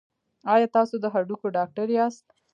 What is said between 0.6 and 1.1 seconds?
تاسو د